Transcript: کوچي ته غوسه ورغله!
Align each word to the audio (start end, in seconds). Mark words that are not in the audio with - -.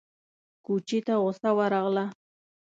کوچي 0.65 0.99
ته 1.05 1.13
غوسه 1.21 1.49
ورغله! 1.57 2.05